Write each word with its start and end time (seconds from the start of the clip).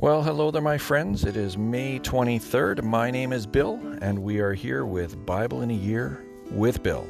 Well, 0.00 0.22
hello 0.22 0.50
there, 0.50 0.62
my 0.62 0.78
friends. 0.78 1.26
It 1.26 1.36
is 1.36 1.58
May 1.58 1.98
23rd. 1.98 2.82
My 2.82 3.10
name 3.10 3.34
is 3.34 3.44
Bill, 3.44 3.78
and 4.00 4.20
we 4.20 4.40
are 4.40 4.54
here 4.54 4.86
with 4.86 5.26
Bible 5.26 5.60
in 5.60 5.70
a 5.70 5.74
Year 5.74 6.24
with 6.50 6.82
Bill. 6.82 7.06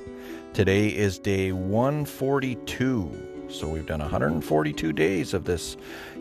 Today 0.55 0.89
is 0.89 1.17
day 1.17 1.53
142. 1.53 3.47
So 3.49 3.69
we've 3.69 3.87
done 3.87 4.01
142 4.01 4.93
days 4.93 5.35
of 5.35 5.45
this 5.45 5.77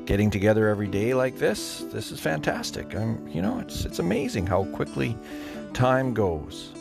getting 0.05 0.29
together 0.29 0.68
every 0.68 0.88
day 0.88 1.16
like 1.16 1.40
this. 1.40 1.79
This 1.92 2.12
is 2.12 2.19
fantastic. 2.19 2.96
I'm, 2.96 3.28
you 3.28 3.42
know, 3.42 3.58
it's 3.58 3.86
it's 3.86 3.97
amazing 3.97 4.46
how 4.46 4.65
quickly 4.65 5.17
time 5.74 6.13
goes. 6.13 6.72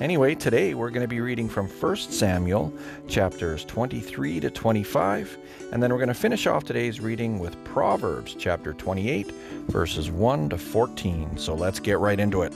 Anyway, 0.00 0.34
today 0.34 0.74
we're 0.74 0.90
going 0.90 1.04
to 1.04 1.08
be 1.08 1.20
reading 1.20 1.48
from 1.48 1.68
1 1.68 1.96
Samuel 1.96 2.72
chapters 3.06 3.64
23 3.66 4.40
to 4.40 4.50
25, 4.50 5.38
and 5.72 5.80
then 5.80 5.92
we're 5.92 5.98
going 5.98 6.08
to 6.08 6.14
finish 6.14 6.48
off 6.48 6.64
today's 6.64 6.98
reading 6.98 7.38
with 7.38 7.62
Proverbs 7.62 8.34
chapter 8.36 8.72
28, 8.72 9.30
verses 9.68 10.10
1 10.10 10.48
to 10.48 10.58
14. 10.58 11.38
So 11.38 11.54
let's 11.54 11.78
get 11.78 12.00
right 12.00 12.18
into 12.18 12.42
it. 12.42 12.52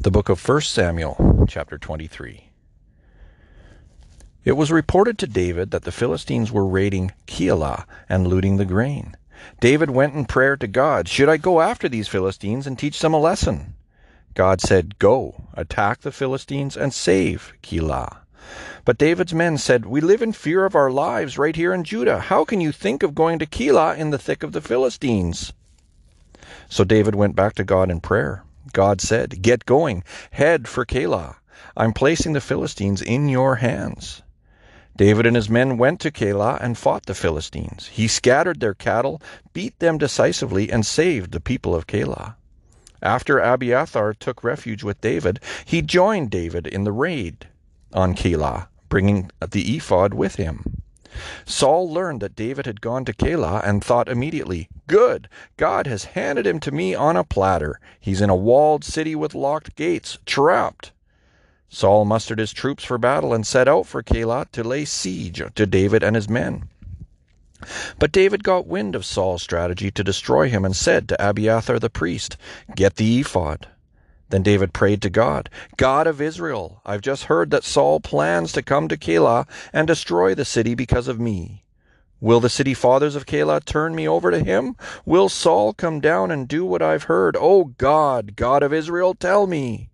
The 0.00 0.10
book 0.10 0.30
of 0.30 0.48
1 0.48 0.60
Samuel 0.62 1.44
chapter 1.46 1.76
23. 1.76 2.50
It 4.44 4.52
was 4.52 4.72
reported 4.72 5.18
to 5.18 5.26
David 5.26 5.70
that 5.72 5.82
the 5.82 5.92
Philistines 5.92 6.50
were 6.50 6.64
raiding 6.64 7.12
Keilah 7.26 7.84
and 8.08 8.26
looting 8.26 8.56
the 8.56 8.64
grain. 8.64 9.18
David 9.60 9.90
went 9.90 10.14
in 10.14 10.24
prayer 10.24 10.56
to 10.56 10.66
God, 10.66 11.08
Should 11.08 11.28
I 11.28 11.36
go 11.36 11.60
after 11.60 11.88
these 11.88 12.08
Philistines 12.08 12.66
and 12.66 12.78
teach 12.78 13.00
them 13.00 13.14
a 13.14 13.20
lesson? 13.20 13.74
God 14.34 14.60
said, 14.60 14.98
Go, 14.98 15.48
attack 15.54 16.00
the 16.00 16.12
Philistines 16.12 16.76
and 16.76 16.92
save 16.94 17.52
Keilah. 17.62 18.18
But 18.84 18.98
David's 18.98 19.34
men 19.34 19.58
said, 19.58 19.84
We 19.84 20.00
live 20.00 20.22
in 20.22 20.32
fear 20.32 20.64
of 20.64 20.74
our 20.74 20.90
lives 20.90 21.36
right 21.36 21.54
here 21.54 21.74
in 21.74 21.84
Judah. 21.84 22.20
How 22.20 22.44
can 22.44 22.60
you 22.60 22.72
think 22.72 23.02
of 23.02 23.14
going 23.14 23.38
to 23.40 23.46
Keilah 23.46 23.98
in 23.98 24.10
the 24.10 24.18
thick 24.18 24.42
of 24.42 24.52
the 24.52 24.60
Philistines? 24.60 25.52
So 26.68 26.84
David 26.84 27.14
went 27.14 27.36
back 27.36 27.54
to 27.54 27.64
God 27.64 27.90
in 27.90 28.00
prayer. 28.00 28.44
God 28.72 29.00
said, 29.00 29.42
Get 29.42 29.66
going, 29.66 30.04
head 30.30 30.68
for 30.68 30.86
Keilah. 30.86 31.36
I'm 31.76 31.92
placing 31.92 32.32
the 32.32 32.40
Philistines 32.40 33.02
in 33.02 33.28
your 33.28 33.56
hands. 33.56 34.22
David 34.98 35.26
and 35.26 35.36
his 35.36 35.48
men 35.48 35.78
went 35.78 36.00
to 36.00 36.10
Keilah 36.10 36.58
and 36.60 36.76
fought 36.76 37.06
the 37.06 37.14
Philistines. 37.14 37.86
He 37.86 38.08
scattered 38.08 38.58
their 38.58 38.74
cattle, 38.74 39.22
beat 39.52 39.78
them 39.78 39.96
decisively, 39.96 40.72
and 40.72 40.84
saved 40.84 41.30
the 41.30 41.38
people 41.40 41.72
of 41.72 41.86
Keilah. 41.86 42.34
After 43.00 43.38
Abiathar 43.38 44.12
took 44.14 44.42
refuge 44.42 44.82
with 44.82 45.00
David, 45.00 45.38
he 45.64 45.82
joined 45.82 46.32
David 46.32 46.66
in 46.66 46.82
the 46.82 46.90
raid 46.90 47.46
on 47.92 48.16
Keilah, 48.16 48.66
bringing 48.88 49.30
the 49.40 49.76
ephod 49.76 50.14
with 50.14 50.34
him. 50.34 50.82
Saul 51.44 51.88
learned 51.88 52.20
that 52.20 52.34
David 52.34 52.66
had 52.66 52.80
gone 52.80 53.04
to 53.04 53.12
Keilah 53.12 53.62
and 53.64 53.84
thought 53.84 54.08
immediately, 54.08 54.68
Good! 54.88 55.28
God 55.56 55.86
has 55.86 56.06
handed 56.16 56.44
him 56.44 56.58
to 56.58 56.72
me 56.72 56.96
on 56.96 57.16
a 57.16 57.22
platter. 57.22 57.78
He's 58.00 58.20
in 58.20 58.30
a 58.30 58.36
walled 58.36 58.82
city 58.82 59.14
with 59.14 59.32
locked 59.32 59.76
gates, 59.76 60.18
trapped. 60.26 60.90
Saul 61.70 62.04
mustered 62.04 62.38
his 62.38 62.52
troops 62.52 62.82
for 62.82 62.98
battle 62.98 63.34
and 63.34 63.46
set 63.46 63.68
out 63.68 63.86
for 63.86 64.02
Keilah 64.02 64.50
to 64.52 64.64
lay 64.64 64.84
siege 64.84 65.42
to 65.54 65.66
David 65.66 66.02
and 66.02 66.16
his 66.16 66.28
men. 66.28 66.68
But 67.98 68.12
David 68.12 68.44
got 68.44 68.66
wind 68.66 68.94
of 68.94 69.04
Saul's 69.04 69.42
strategy 69.42 69.90
to 69.90 70.04
destroy 70.04 70.48
him 70.48 70.64
and 70.64 70.74
said 70.74 71.08
to 71.08 71.28
Abiathar 71.28 71.78
the 71.78 71.90
priest, 71.90 72.36
Get 72.74 72.96
the 72.96 73.20
ephod. 73.20 73.66
Then 74.30 74.42
David 74.42 74.72
prayed 74.72 75.02
to 75.02 75.10
God, 75.10 75.50
God 75.76 76.06
of 76.06 76.20
Israel, 76.20 76.80
I've 76.86 77.00
just 77.00 77.24
heard 77.24 77.50
that 77.50 77.64
Saul 77.64 77.98
plans 78.00 78.52
to 78.52 78.62
come 78.62 78.88
to 78.88 78.96
Keilah 78.96 79.46
and 79.72 79.86
destroy 79.86 80.34
the 80.34 80.44
city 80.44 80.74
because 80.74 81.08
of 81.08 81.18
me. 81.18 81.64
Will 82.20 82.40
the 82.40 82.48
city 82.48 82.74
fathers 82.74 83.14
of 83.14 83.26
Keilah 83.26 83.64
turn 83.64 83.94
me 83.94 84.08
over 84.08 84.30
to 84.30 84.40
him? 84.40 84.76
Will 85.04 85.28
Saul 85.28 85.72
come 85.72 86.00
down 86.00 86.30
and 86.30 86.48
do 86.48 86.64
what 86.64 86.82
I've 86.82 87.04
heard? 87.04 87.36
O 87.36 87.64
God, 87.64 88.36
God 88.36 88.62
of 88.62 88.72
Israel, 88.72 89.14
tell 89.14 89.46
me. 89.46 89.90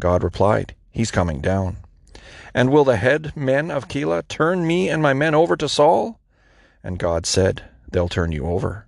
God 0.00 0.22
replied, 0.24 0.74
He's 0.94 1.10
coming 1.10 1.40
down. 1.40 1.78
And 2.54 2.70
will 2.70 2.84
the 2.84 2.96
head 2.96 3.32
men 3.36 3.68
of 3.68 3.88
Keilah 3.88 4.28
turn 4.28 4.64
me 4.64 4.88
and 4.88 5.02
my 5.02 5.12
men 5.12 5.34
over 5.34 5.56
to 5.56 5.68
Saul? 5.68 6.20
And 6.84 7.00
God 7.00 7.26
said, 7.26 7.64
They'll 7.90 8.08
turn 8.08 8.30
you 8.30 8.46
over. 8.46 8.86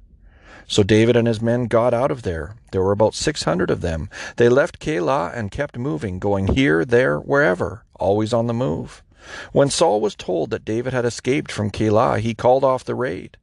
So 0.69 0.85
David 0.85 1.17
and 1.17 1.27
his 1.27 1.43
men 1.43 1.67
got 1.67 1.93
out 1.93 2.13
of 2.13 2.23
there. 2.23 2.55
There 2.71 2.81
were 2.81 2.93
about 2.93 3.15
six 3.15 3.43
hundred 3.43 3.73
of 3.73 3.81
them. 3.81 4.09
They 4.37 4.49
left 4.49 4.79
Keilah 4.79 5.37
and 5.37 5.51
kept 5.51 5.77
moving, 5.77 6.21
going 6.21 6.55
here, 6.55 6.85
there, 6.85 7.19
wherever, 7.19 7.85
always 7.99 8.33
on 8.33 8.47
the 8.47 8.55
move. 8.55 9.03
When 9.51 9.69
Saul 9.69 10.01
was 10.01 10.15
told 10.15 10.51
that 10.51 10.65
David 10.65 10.93
had 10.93 11.05
escaped 11.05 11.51
from 11.51 11.73
Keilah, 11.73 12.21
he 12.21 12.35
called 12.35 12.63
off 12.63 12.85
the 12.85 12.95
raid. 12.95 13.37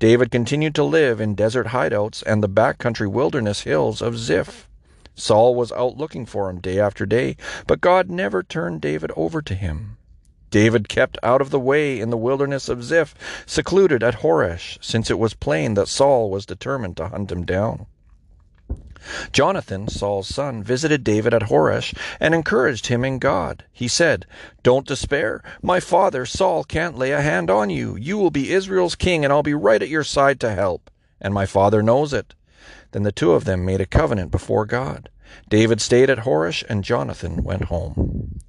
David 0.00 0.32
continued 0.32 0.74
to 0.74 0.82
live 0.82 1.20
in 1.20 1.36
desert 1.36 1.68
hideouts 1.68 2.24
and 2.24 2.42
the 2.42 2.48
backcountry 2.48 3.08
wilderness 3.08 3.60
hills 3.60 4.02
of 4.02 4.18
Ziph. 4.18 4.67
Saul 5.18 5.54
was 5.54 5.72
out 5.72 5.96
looking 5.96 6.26
for 6.26 6.48
him 6.48 6.60
day 6.60 6.78
after 6.78 7.04
day, 7.04 7.36
but 7.66 7.80
God 7.80 8.08
never 8.08 8.42
turned 8.42 8.80
David 8.80 9.10
over 9.16 9.42
to 9.42 9.54
him. 9.54 9.96
David 10.50 10.88
kept 10.88 11.18
out 11.22 11.40
of 11.40 11.50
the 11.50 11.60
way 11.60 12.00
in 12.00 12.10
the 12.10 12.16
wilderness 12.16 12.68
of 12.68 12.84
Ziph, 12.84 13.14
secluded 13.44 14.02
at 14.02 14.20
Horesh, 14.20 14.78
since 14.80 15.10
it 15.10 15.18
was 15.18 15.34
plain 15.34 15.74
that 15.74 15.88
Saul 15.88 16.30
was 16.30 16.46
determined 16.46 16.96
to 16.98 17.08
hunt 17.08 17.32
him 17.32 17.44
down. 17.44 17.86
Jonathan, 19.32 19.88
Saul's 19.88 20.28
son, 20.28 20.62
visited 20.62 21.02
David 21.04 21.34
at 21.34 21.48
Horesh 21.50 21.96
and 22.20 22.34
encouraged 22.34 22.86
him 22.86 23.04
in 23.04 23.18
God. 23.18 23.64
He 23.72 23.88
said, 23.88 24.26
Don't 24.62 24.86
despair. 24.86 25.42
My 25.62 25.80
father 25.80 26.26
Saul 26.26 26.64
can't 26.64 26.98
lay 26.98 27.12
a 27.12 27.22
hand 27.22 27.50
on 27.50 27.70
you. 27.70 27.96
You 27.96 28.18
will 28.18 28.30
be 28.30 28.52
Israel's 28.52 28.94
king, 28.94 29.24
and 29.24 29.32
I'll 29.32 29.42
be 29.42 29.54
right 29.54 29.82
at 29.82 29.88
your 29.88 30.04
side 30.04 30.40
to 30.40 30.54
help. 30.54 30.90
And 31.20 31.34
my 31.34 31.46
father 31.46 31.82
knows 31.82 32.12
it. 32.12 32.34
Then 32.92 33.02
the 33.02 33.12
two 33.12 33.32
of 33.32 33.44
them 33.44 33.64
made 33.64 33.80
a 33.80 33.86
covenant 33.86 34.30
before 34.30 34.64
God. 34.66 35.10
David 35.48 35.80
stayed 35.80 36.08
at 36.08 36.20
Horesh, 36.20 36.64
and 36.68 36.84
Jonathan 36.84 37.42
went 37.44 37.64
home. 37.64 38.40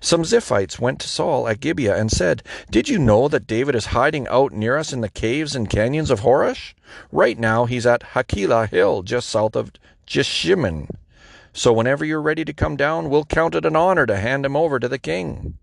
Some 0.00 0.22
Ziphites 0.22 0.78
went 0.78 1.00
to 1.00 1.08
Saul 1.08 1.46
at 1.46 1.60
Gibeah 1.60 1.96
and 1.96 2.10
said, 2.10 2.42
Did 2.70 2.88
you 2.88 2.98
know 2.98 3.28
that 3.28 3.46
David 3.46 3.74
is 3.74 3.86
hiding 3.86 4.26
out 4.28 4.52
near 4.52 4.78
us 4.78 4.92
in 4.92 5.02
the 5.02 5.10
caves 5.10 5.54
and 5.54 5.68
canyons 5.68 6.10
of 6.10 6.20
Horesh? 6.20 6.72
Right 7.12 7.38
now 7.38 7.66
he's 7.66 7.86
at 7.86 8.14
Hakilah 8.14 8.68
Hill, 8.68 9.02
just 9.02 9.28
south 9.28 9.54
of 9.54 9.72
Jeshimon. 10.06 10.88
So 11.52 11.72
whenever 11.72 12.04
you're 12.04 12.22
ready 12.22 12.44
to 12.46 12.52
come 12.52 12.76
down, 12.76 13.10
we'll 13.10 13.24
count 13.24 13.54
it 13.54 13.66
an 13.66 13.76
honor 13.76 14.06
to 14.06 14.16
hand 14.16 14.46
him 14.46 14.56
over 14.56 14.80
to 14.80 14.88
the 14.88 14.98
king. 14.98 15.58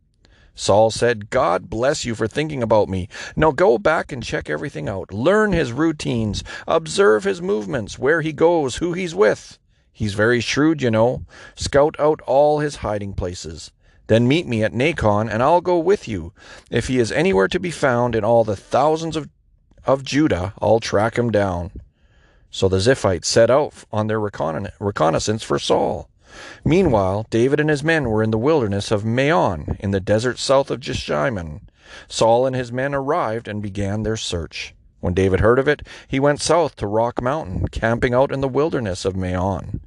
Saul 0.54 0.92
said, 0.92 1.30
God 1.30 1.70
bless 1.70 2.06
you 2.06 2.14
for 2.14 2.28
thinking 2.28 2.62
about 2.62 2.90
me. 2.90 3.08
Now 3.36 3.52
go 3.52 3.78
back 3.78 4.12
and 4.12 4.22
check 4.22 4.50
everything 4.50 4.90
out. 4.90 5.14
Learn 5.14 5.54
his 5.54 5.72
routines. 5.72 6.44
Observe 6.68 7.24
his 7.24 7.42
movements, 7.42 7.98
where 7.98 8.22
he 8.22 8.34
goes, 8.34 8.76
who 8.78 8.94
he's 8.94 9.16
with. 9.16 9.58
He's 9.92 10.14
very 10.14 10.40
shrewd, 10.40 10.82
you 10.82 10.92
know. 10.92 11.26
Scout 11.56 11.96
out 12.00 12.22
all 12.22 12.60
his 12.60 12.78
hiding 12.78 13.14
places. 13.14 13.72
Then 14.08 14.28
meet 14.28 14.46
me 14.46 14.64
at 14.64 14.74
Nacon, 14.74 15.32
and 15.32 15.42
I'll 15.42 15.62
go 15.62 15.80
with 15.80 16.08
you. 16.08 16.34
If 16.70 16.88
he 16.88 17.00
is 17.00 17.12
anywhere 17.12 17.48
to 17.48 17.60
be 17.60 17.72
found 17.72 18.14
in 18.14 18.24
all 18.24 18.44
the 18.44 18.56
thousands 18.56 19.16
of, 19.16 19.30
of 19.86 20.04
Judah, 20.04 20.54
I'll 20.62 20.82
track 20.82 21.18
him 21.18 21.32
down. 21.32 21.72
So 22.50 22.68
the 22.68 22.78
Ziphites 22.78 23.26
set 23.26 23.50
out 23.50 23.74
on 23.92 24.08
their 24.08 24.20
reconnaissance 24.20 25.44
for 25.44 25.58
Saul. 25.58 26.10
Meanwhile, 26.64 27.26
David 27.30 27.60
and 27.60 27.70
his 27.70 27.84
men 27.84 28.10
were 28.10 28.24
in 28.24 28.32
the 28.32 28.38
wilderness 28.38 28.92
of 28.92 29.06
Maon, 29.06 29.78
in 29.80 29.92
the 29.92 30.00
desert 30.00 30.40
south 30.40 30.72
of 30.72 30.80
Jeshimon. 30.80 31.62
Saul 32.08 32.46
and 32.46 32.56
his 32.56 32.72
men 32.72 32.94
arrived 32.94 33.48
and 33.48 33.62
began 33.62 34.04
their 34.04 34.18
search. 34.18 34.74
When 35.02 35.14
David 35.14 35.40
heard 35.40 35.60
of 35.60 35.68
it, 35.68 35.82
he 36.08 36.20
went 36.20 36.42
south 36.42 36.76
to 36.78 36.88
Rock 36.88 37.22
Mountain, 37.22 37.68
camping 37.70 38.14
out 38.14 38.32
in 38.32 38.42
the 38.42 38.48
wilderness 38.48 39.04
of 39.04 39.16
Maon. 39.16 39.82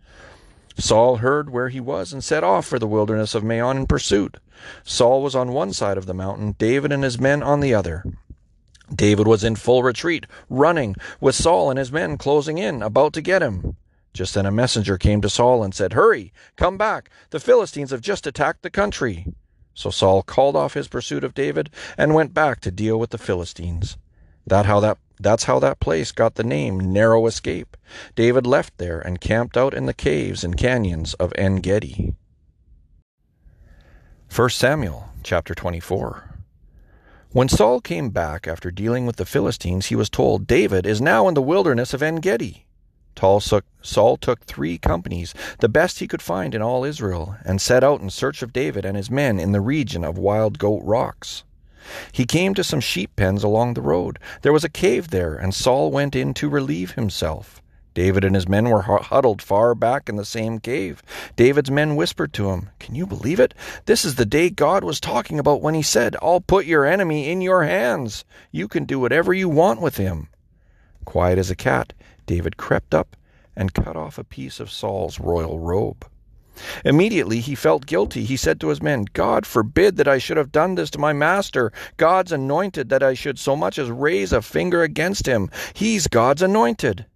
Saul 0.77 1.19
heard 1.19 1.51
where 1.51 1.69
he 1.69 1.79
was 1.79 2.13
and 2.13 2.23
set 2.23 2.43
off 2.43 2.67
for 2.67 2.81
the 2.81 2.87
wilderness 2.87 3.35
of 3.35 3.45
Maon 3.45 3.77
in 3.77 3.87
pursuit. 3.87 4.39
Saul 4.83 5.23
was 5.23 5.37
on 5.37 5.53
one 5.53 5.73
side 5.73 5.97
of 5.97 6.07
the 6.07 6.15
mountain, 6.15 6.57
David 6.59 6.91
and 6.91 7.05
his 7.05 7.21
men 7.21 7.43
on 7.43 7.61
the 7.61 7.73
other. 7.73 8.05
David 8.95 9.27
was 9.27 9.45
in 9.45 9.57
full 9.57 9.83
retreat, 9.83 10.27
running, 10.51 10.97
with 11.21 11.35
Saul 11.35 11.71
and 11.71 11.79
his 11.79 11.93
men 11.93 12.19
closing 12.19 12.59
in, 12.59 12.83
about 12.83 13.13
to 13.15 13.23
get 13.23 13.41
him. 13.41 13.77
Just 14.15 14.35
then 14.35 14.47
a 14.47 14.53
messenger 14.53 14.97
came 14.97 15.21
to 15.21 15.29
Saul 15.29 15.65
and 15.65 15.75
said, 15.75 15.93
Hurry, 15.93 16.33
come 16.57 16.79
back. 16.79 17.11
The 17.31 17.41
Philistines 17.41 17.91
have 17.91 18.01
just 18.01 18.27
attacked 18.27 18.63
the 18.63 18.71
country. 18.71 19.27
So 19.75 19.91
Saul 19.91 20.23
called 20.23 20.55
off 20.55 20.75
his 20.75 20.87
pursuit 20.87 21.25
of 21.25 21.35
David 21.35 21.69
and 21.99 22.15
went 22.15 22.33
back 22.33 22.61
to 22.61 22.71
deal 22.71 22.99
with 22.99 23.11
the 23.11 23.19
Philistines. 23.19 23.99
That 24.47 24.67
how 24.67 24.79
that 24.81 24.99
that's 25.19 25.45
how 25.45 25.59
that 25.59 25.81
place 25.81 26.13
got 26.13 26.37
the 26.37 26.45
name 26.45 26.93
Narrow 26.93 27.27
Escape. 27.27 27.77
David 28.15 28.47
left 28.47 28.79
there 28.79 29.01
and 29.01 29.21
camped 29.21 29.57
out 29.57 29.75
in 29.75 29.87
the 29.87 29.95
caves 29.95 30.45
and 30.45 30.57
canyons 30.57 31.15
of 31.15 31.33
En 31.37 31.57
Gedi. 31.57 32.15
1 34.35 34.51
Samuel 34.51 35.09
chapter 35.23 35.55
24. 35.55 36.31
When 37.31 37.49
Saul 37.49 37.81
came 37.81 38.11
back 38.11 38.47
after 38.47 38.71
dealing 38.71 39.07
with 39.07 39.17
the 39.17 39.25
Philistines, 39.25 39.87
he 39.87 39.97
was 39.97 40.11
told, 40.11 40.47
David 40.47 40.87
is 40.87 41.01
now 41.01 41.27
in 41.27 41.35
the 41.35 41.43
wilderness 41.43 41.93
of 41.93 42.03
En 42.03 42.17
Gedi. 42.17 42.65
Saul 43.17 44.17
took 44.17 44.45
three 44.45 44.79
companies, 44.79 45.35
the 45.61 45.69
best 45.69 45.99
he 45.99 46.09
could 46.09 46.23
find 46.23 46.55
in 46.55 46.63
all 46.63 46.85
Israel, 46.85 47.37
and 47.45 47.61
set 47.61 47.85
out 47.85 48.01
in 48.01 48.11
search 48.11 48.43
of 48.43 48.53
David 48.53 48.85
and 48.85 48.97
his 48.97 49.11
men 49.11 49.39
in 49.39 49.53
the 49.53 49.61
region 49.61 50.05
of 50.05 50.19
Wild 50.19 50.59
Goat 50.59 50.83
Rocks. 50.85 51.45
He 52.13 52.25
came 52.25 52.55
to 52.55 52.65
some 52.65 52.81
sheep 52.81 53.15
pens 53.15 53.45
along 53.45 53.75
the 53.75 53.83
road. 53.83 54.19
There 54.43 54.53
was 54.53 54.65
a 54.65 54.71
cave 54.71 55.09
there, 55.09 55.35
and 55.35 55.55
Saul 55.55 55.91
went 55.91 56.17
in 56.17 56.33
to 56.35 56.49
relieve 56.49 56.93
himself. 56.93 57.61
David 57.95 58.25
and 58.25 58.35
his 58.35 58.49
men 58.49 58.69
were 58.69 58.83
huddled 58.83 59.41
far 59.41 59.75
back 59.75 60.09
in 60.09 60.17
the 60.17 60.25
same 60.25 60.59
cave. 60.59 61.03
David's 61.37 61.71
men 61.71 61.95
whispered 61.95 62.33
to 62.33 62.51
him, 62.51 62.71
Can 62.81 62.97
you 62.97 63.07
believe 63.07 63.39
it? 63.39 63.55
This 63.87 64.05
is 64.05 64.17
the 64.17 64.27
day 64.27 64.51
God 64.51 64.83
was 64.83 64.99
talking 64.99 65.39
about 65.39 65.63
when 65.63 65.75
he 65.75 65.83
said, 65.83 66.17
I'll 66.21 66.41
put 66.41 66.67
your 66.67 66.85
enemy 66.85 67.31
in 67.31 67.41
your 67.41 67.63
hands. 67.63 68.25
You 68.51 68.67
can 68.67 68.85
do 68.85 68.99
whatever 68.99 69.33
you 69.33 69.49
want 69.49 69.81
with 69.81 69.97
him. 69.97 70.29
Quiet 71.05 71.39
as 71.39 71.51
a 71.51 71.57
cat, 71.57 71.93
David 72.27 72.57
crept 72.57 72.95
up 72.95 73.17
and 73.57 73.75
cut 73.75 73.97
off 73.97 74.19
a 74.19 74.25
piece 74.25 74.61
of 74.61 74.71
Saul's 74.71 75.21
royal 75.21 75.59
robe. 75.59 76.07
Immediately 76.85 77.41
he 77.41 77.55
felt 77.55 77.87
guilty. 77.87 78.25
He 78.25 78.37
said 78.37 78.61
to 78.61 78.69
his 78.69 78.81
men, 78.81 79.07
God 79.13 79.45
forbid 79.45 79.97
that 79.97 80.07
I 80.07 80.19
should 80.19 80.37
have 80.37 80.53
done 80.53 80.77
this 80.77 80.91
to 80.91 80.99
my 80.99 81.13
master, 81.13 81.73
God's 81.97 82.31
anointed, 82.31 82.89
that 82.91 83.03
I 83.03 83.15
should 83.15 83.39
so 83.39 83.57
much 83.57 83.79
as 83.79 83.91
raise 83.91 84.33
a 84.33 84.41
finger 84.41 84.83
against 84.83 85.27
him. 85.27 85.51
He's 85.75 86.07
God's 86.07 86.43
anointed. 86.43 87.07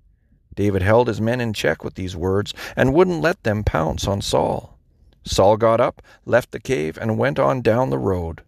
David 0.56 0.82
held 0.82 1.06
his 1.06 1.20
men 1.20 1.40
in 1.40 1.52
check 1.52 1.84
with 1.84 1.94
these 1.94 2.16
words 2.16 2.52
and 2.74 2.92
wouldn't 2.92 3.20
let 3.20 3.44
them 3.44 3.62
pounce 3.62 4.08
on 4.08 4.20
Saul. 4.20 4.76
Saul 5.22 5.56
got 5.56 5.80
up, 5.80 6.02
left 6.24 6.50
the 6.50 6.58
cave, 6.58 6.98
and 7.00 7.18
went 7.18 7.38
on 7.38 7.62
down 7.62 7.90
the 7.90 7.98
road. 7.98 8.42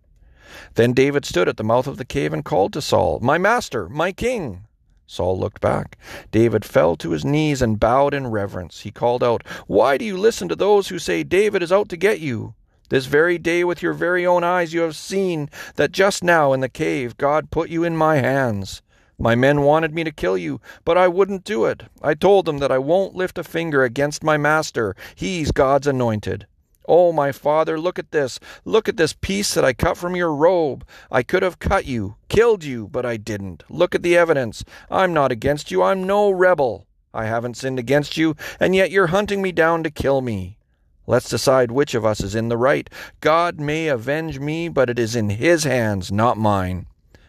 Then 0.75 0.93
David 0.93 1.25
stood 1.25 1.49
at 1.49 1.57
the 1.57 1.63
mouth 1.63 1.87
of 1.87 1.99
the 1.99 2.05
cave 2.05 2.33
and 2.33 2.45
called 2.45 2.73
to 2.73 2.83
Saul, 2.83 3.21
My 3.21 3.39
master, 3.39 3.89
my 3.89 4.11
king! 4.11 4.65
Saul 5.11 5.41
looked 5.41 5.61
back. 5.61 5.99
David 6.31 6.65
fell 6.65 6.95
to 6.95 7.11
his 7.11 7.25
knees 7.25 7.61
and 7.61 7.81
bowed 7.81 8.15
in 8.15 8.29
reverence. 8.29 8.83
He 8.83 8.93
called 8.93 9.25
out, 9.25 9.45
Why 9.67 9.99
do 9.99 10.05
you 10.05 10.17
listen 10.17 10.49
to 10.49 10.55
those 10.55 10.87
who 10.87 11.01
say 11.01 11.25
David 11.25 11.65
is 11.65 11.73
out 11.73 11.89
to 11.89 11.97
get 11.97 12.21
you? 12.21 12.55
This 12.91 13.07
very 13.07 13.37
day, 13.37 13.65
with 13.65 13.83
your 13.83 13.93
very 13.93 14.25
own 14.25 14.45
eyes, 14.45 14.73
you 14.73 14.83
have 14.83 14.95
seen 14.95 15.51
that 15.75 15.91
just 15.91 16.23
now 16.23 16.53
in 16.53 16.61
the 16.61 16.69
cave 16.69 17.17
God 17.17 17.51
put 17.51 17.71
you 17.71 17.83
in 17.83 17.97
my 17.97 18.19
hands. 18.19 18.83
My 19.19 19.35
men 19.35 19.63
wanted 19.63 19.93
me 19.93 20.05
to 20.05 20.13
kill 20.13 20.39
you, 20.39 20.61
but 20.85 20.97
I 20.97 21.09
wouldn't 21.09 21.43
do 21.43 21.65
it. 21.65 21.83
I 22.01 22.15
told 22.15 22.45
them 22.45 22.59
that 22.59 22.71
I 22.71 22.79
won't 22.79 23.17
lift 23.17 23.37
a 23.37 23.43
finger 23.43 23.83
against 23.83 24.23
my 24.23 24.37
master. 24.37 24.95
He's 25.17 25.51
God's 25.51 25.89
anointed. 25.89 26.47
Oh, 26.93 27.13
my 27.13 27.31
father, 27.31 27.79
look 27.79 28.01
at 28.01 28.11
this. 28.11 28.41
Look 28.65 28.89
at 28.89 28.97
this 28.97 29.13
piece 29.13 29.55
that 29.55 29.65
I 29.65 29.73
cut 29.73 29.97
from 29.97 30.17
your 30.17 30.35
robe. 30.35 30.85
I 31.09 31.23
could 31.23 31.45
have 31.45 31.61
cut 31.61 31.85
you, 31.85 32.17
killed 32.29 32.65
you, 32.65 32.89
but 32.89 33.07
I 33.07 33.17
didn't. 33.17 33.63
Look 33.71 33.95
at 33.95 34.03
the 34.03 34.17
evidence. 34.17 34.65
I'm 34.91 35.15
not 35.15 35.31
against 35.31 35.71
you. 35.71 35.85
I'm 35.85 36.03
no 36.03 36.33
rebel. 36.33 36.89
I 37.15 37.27
haven't 37.27 37.57
sinned 37.57 37.79
against 37.79 38.17
you, 38.17 38.35
and 38.59 38.75
yet 38.75 38.91
you're 38.91 39.07
hunting 39.07 39.41
me 39.41 39.53
down 39.53 39.85
to 39.85 39.91
kill 39.91 40.21
me. 40.21 40.59
Let's 41.07 41.29
decide 41.29 41.71
which 41.71 41.95
of 41.95 42.05
us 42.05 42.21
is 42.21 42.35
in 42.35 42.49
the 42.49 42.57
right. 42.57 42.91
God 43.21 43.61
may 43.61 43.87
avenge 43.87 44.41
me, 44.41 44.69
but 44.69 44.91
it 44.91 44.99
is 44.99 45.15
in 45.15 45.31
His 45.31 45.63
hands, 45.63 46.11
not 46.11 46.39
mine. 46.39 46.87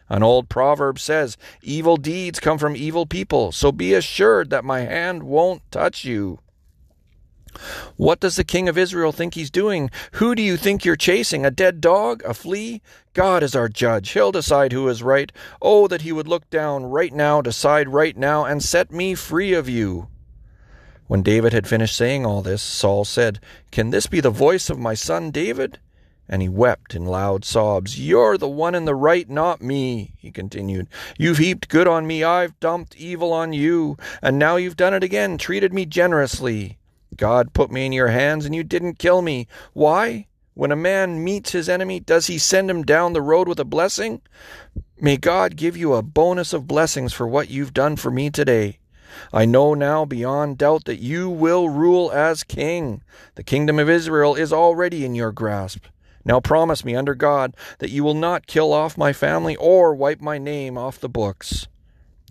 An 0.09 0.23
old 0.23 0.49
proverb 0.49 0.97
says, 0.97 1.37
Evil 1.61 1.97
deeds 1.97 2.39
come 2.39 2.57
from 2.57 2.75
evil 2.75 3.05
people, 3.05 3.51
so 3.51 3.71
be 3.71 3.93
assured 3.93 4.49
that 4.49 4.65
my 4.65 4.79
hand 4.79 5.21
won't 5.21 5.61
touch 5.69 6.03
you. 6.03 6.39
What 7.97 8.19
does 8.19 8.35
the 8.35 8.43
king 8.43 8.67
of 8.69 8.77
Israel 8.77 9.11
think 9.11 9.33
he's 9.33 9.51
doing? 9.51 9.89
Who 10.13 10.35
do 10.35 10.41
you 10.41 10.57
think 10.57 10.83
you're 10.83 10.95
chasing? 10.95 11.45
A 11.45 11.51
dead 11.51 11.81
dog? 11.81 12.23
A 12.25 12.33
flea? 12.33 12.81
God 13.13 13.43
is 13.43 13.55
our 13.55 13.67
judge. 13.67 14.11
He'll 14.11 14.31
decide 14.31 14.71
who 14.71 14.87
is 14.87 15.03
right. 15.03 15.31
Oh, 15.61 15.87
that 15.87 16.01
he 16.01 16.11
would 16.11 16.27
look 16.27 16.49
down 16.49 16.85
right 16.85 17.13
now, 17.13 17.41
decide 17.41 17.89
right 17.89 18.15
now, 18.15 18.45
and 18.45 18.63
set 18.63 18.91
me 18.91 19.15
free 19.15 19.53
of 19.53 19.67
you. 19.67 20.07
When 21.11 21.23
David 21.23 21.51
had 21.51 21.67
finished 21.67 21.97
saying 21.97 22.25
all 22.25 22.41
this, 22.41 22.61
Saul 22.61 23.03
said, 23.03 23.41
Can 23.69 23.89
this 23.89 24.07
be 24.07 24.21
the 24.21 24.29
voice 24.29 24.69
of 24.69 24.79
my 24.79 24.93
son 24.93 25.29
David? 25.29 25.79
And 26.29 26.41
he 26.41 26.47
wept 26.47 26.95
in 26.95 27.05
loud 27.05 27.43
sobs. 27.43 27.99
You're 27.99 28.37
the 28.37 28.47
one 28.47 28.73
in 28.73 28.85
the 28.85 28.95
right, 28.95 29.29
not 29.29 29.61
me, 29.61 30.13
he 30.17 30.31
continued. 30.31 30.87
You've 31.19 31.39
heaped 31.39 31.67
good 31.67 31.85
on 31.85 32.07
me, 32.07 32.23
I've 32.23 32.57
dumped 32.61 32.95
evil 32.95 33.33
on 33.33 33.51
you, 33.51 33.97
and 34.21 34.39
now 34.39 34.55
you've 34.55 34.77
done 34.77 34.93
it 34.93 35.03
again, 35.03 35.37
treated 35.37 35.73
me 35.73 35.85
generously. 35.85 36.77
God 37.17 37.53
put 37.53 37.71
me 37.71 37.85
in 37.85 37.91
your 37.91 38.09
hands, 38.09 38.45
and 38.45 38.55
you 38.55 38.63
didn't 38.63 38.99
kill 38.99 39.21
me. 39.21 39.47
Why? 39.73 40.27
When 40.53 40.71
a 40.71 40.75
man 40.75 41.23
meets 41.23 41.51
his 41.51 41.69
enemy, 41.69 41.99
does 41.99 42.27
he 42.27 42.37
send 42.37 42.69
him 42.69 42.83
down 42.83 43.13
the 43.13 43.21
road 43.21 43.47
with 43.47 43.59
a 43.59 43.65
blessing? 43.65 44.21
May 44.99 45.17
God 45.17 45.55
give 45.55 45.77
you 45.77 45.93
a 45.93 46.03
bonus 46.03 46.53
of 46.53 46.67
blessings 46.67 47.13
for 47.13 47.27
what 47.27 47.49
you've 47.49 47.73
done 47.73 47.95
for 47.95 48.11
me 48.11 48.29
today. 48.29 48.79
I 49.33 49.45
know 49.45 49.73
now 49.73 50.05
beyond 50.05 50.57
doubt 50.57 50.85
that 50.85 50.99
you 50.99 51.29
will 51.29 51.69
rule 51.69 52.11
as 52.11 52.43
king. 52.43 53.01
The 53.35 53.43
kingdom 53.43 53.79
of 53.79 53.89
Israel 53.89 54.35
is 54.35 54.53
already 54.53 55.05
in 55.05 55.15
your 55.15 55.31
grasp. 55.31 55.85
Now 56.23 56.39
promise 56.39 56.85
me 56.85 56.95
under 56.95 57.15
God 57.15 57.55
that 57.79 57.89
you 57.89 58.03
will 58.03 58.13
not 58.13 58.47
kill 58.47 58.73
off 58.73 58.97
my 58.97 59.11
family 59.11 59.55
or 59.55 59.95
wipe 59.95 60.21
my 60.21 60.37
name 60.37 60.77
off 60.77 60.99
the 60.99 61.09
books. 61.09 61.67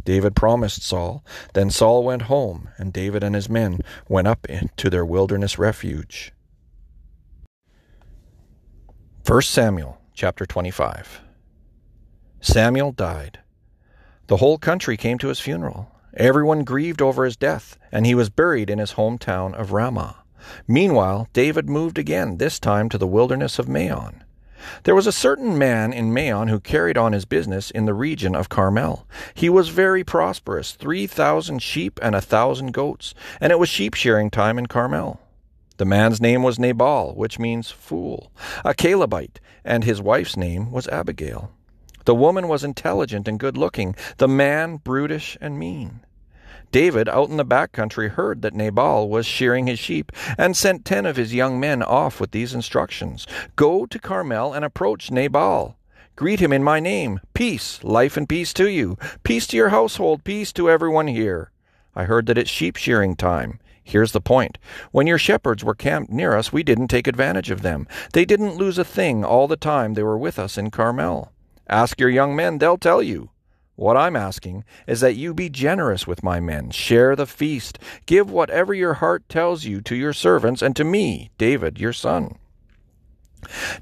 David 0.05 0.35
promised 0.35 0.83
Saul. 0.83 1.25
Then 1.55 1.71
Saul 1.71 2.05
went 2.05 2.23
home, 2.23 2.69
and 2.79 2.93
David 2.93 3.23
and 3.23 3.35
his 3.35 3.49
men 3.49 3.81
went 4.09 4.29
up 4.29 4.47
to 4.77 4.91
their 4.91 5.05
wilderness 5.05 5.59
refuge. 5.59 6.33
1 9.27 9.43
Samuel 9.43 9.99
chapter 10.15 10.45
25 10.45 11.21
Samuel 12.41 12.93
died. 12.93 13.39
The 14.27 14.39
whole 14.39 14.59
country 14.59 14.97
came 14.97 15.19
to 15.19 15.29
his 15.29 15.41
funeral. 15.41 15.91
Everyone 16.17 16.65
grieved 16.65 17.03
over 17.03 17.25
his 17.25 17.37
death, 17.37 17.79
and 17.93 18.07
he 18.07 18.15
was 18.15 18.31
buried 18.31 18.71
in 18.71 18.79
his 18.79 18.95
hometown 18.95 19.55
of 19.55 19.73
Ramah. 19.73 20.17
Meanwhile, 20.67 21.29
David 21.33 21.69
moved 21.69 21.99
again, 21.99 22.39
this 22.39 22.59
time 22.59 22.89
to 22.89 22.99
the 22.99 23.07
wilderness 23.07 23.59
of 23.59 23.69
Maon. 23.69 24.25
There 24.85 24.95
was 24.95 25.07
a 25.07 25.13
certain 25.13 25.57
man 25.57 25.93
in 25.93 26.13
Maon 26.13 26.49
who 26.49 26.61
carried 26.61 26.99
on 26.99 27.13
his 27.13 27.25
business 27.25 27.71
in 27.71 27.87
the 27.87 27.95
region 27.95 28.35
of 28.35 28.49
Carmel. 28.49 29.07
He 29.35 29.49
was 29.49 29.69
very 29.69 30.05
prosperous, 30.05 30.73
three 30.73 31.07
thousand 31.07 31.63
sheep 31.63 31.99
and 32.03 32.15
a 32.15 32.21
thousand 32.21 32.73
goats, 32.73 33.15
and 33.41 33.53
it 33.53 33.59
was 33.59 33.69
sheep 33.69 33.95
shearing 33.95 34.31
time 34.31 34.59
in 34.59 34.67
Carmel. 34.67 35.21
The 35.77 35.85
man's 35.87 36.21
name 36.21 36.43
was 36.43 36.59
Nabal, 36.59 37.15
which 37.15 37.39
means 37.39 37.71
fool, 37.71 38.31
a 38.65 38.75
Calebite, 38.75 39.41
and 39.65 39.83
his 39.83 40.03
wife's 40.03 40.37
name 40.37 40.71
was 40.71 40.87
Abigail. 40.89 41.53
The 42.05 42.15
woman 42.15 42.49
was 42.49 42.65
intelligent 42.65 43.29
and 43.29 43.39
good 43.39 43.57
looking, 43.57 43.95
the 44.19 44.29
man 44.29 44.77
brutish 44.77 45.39
and 45.41 45.59
mean. 45.59 46.01
David, 46.71 47.09
out 47.09 47.29
in 47.31 47.37
the 47.37 47.45
back 47.45 47.73
country, 47.73 48.09
heard 48.09 48.43
that 48.43 48.55
Nabal 48.55 49.09
was 49.09 49.27
shearing 49.27 49.67
his 49.67 49.79
sheep, 49.79 50.13
and 50.39 50.57
sent 50.57 50.85
ten 50.85 51.07
of 51.07 51.17
his 51.17 51.35
young 51.35 51.59
men 51.59 51.83
off 51.83 52.21
with 52.21 52.31
these 52.31 52.55
instructions 52.55 53.27
Go 53.57 53.87
to 53.87 53.99
Carmel 53.99 54.53
and 54.53 54.65
approach 54.65 55.11
Nabal. 55.11 55.77
Greet 56.17 56.41
him 56.41 56.53
in 56.53 56.63
my 56.63 56.81
name. 56.81 57.21
Peace, 57.35 57.83
life 57.83 58.17
and 58.17 58.29
peace 58.29 58.53
to 58.55 58.69
you. 58.69 58.97
Peace 59.23 59.47
to 59.49 59.57
your 59.57 59.71
household, 59.71 60.23
peace 60.23 60.53
to 60.53 60.69
everyone 60.71 61.07
here. 61.07 61.51
I 61.97 62.05
heard 62.05 62.27
that 62.27 62.39
it's 62.39 62.51
sheep 62.51 62.77
shearing 62.77 63.17
time. 63.17 63.59
Here's 63.83 64.13
the 64.13 64.21
point. 64.21 64.59
When 64.93 65.07
your 65.07 65.19
shepherds 65.19 65.65
were 65.65 65.75
camped 65.75 66.13
near 66.13 66.37
us, 66.37 66.53
we 66.53 66.63
didn't 66.63 66.89
take 66.89 67.07
advantage 67.07 67.51
of 67.51 67.63
them. 67.63 67.89
They 68.13 68.25
didn't 68.25 68.57
lose 68.57 68.79
a 68.79 68.85
thing 68.85 69.25
all 69.25 69.49
the 69.49 69.57
time 69.57 69.95
they 69.95 70.03
were 70.03 70.19
with 70.19 70.39
us 70.39 70.57
in 70.57 70.71
Carmel. 70.71 71.33
Ask 71.69 71.99
your 71.99 72.11
young 72.11 72.37
men, 72.37 72.59
they'll 72.59 72.79
tell 72.79 73.03
you. 73.03 73.31
What 73.81 73.97
I'm 73.97 74.15
asking 74.15 74.65
is 74.87 75.01
that 75.01 75.17
you 75.17 75.33
be 75.33 75.49
generous 75.49 76.07
with 76.07 76.23
my 76.23 76.39
men, 76.39 76.71
share 76.71 77.17
the 77.17 77.25
feast, 77.25 77.79
give 78.05 78.31
whatever 78.31 78.75
your 78.75 78.93
heart 78.93 79.27
tells 79.27 79.65
you 79.65 79.81
to 79.81 79.97
your 79.97 80.13
servants 80.13 80.61
and 80.61 80.77
to 80.77 80.85
me, 80.85 81.31
David, 81.39 81.81
your 81.81 81.95
son. 81.95 82.37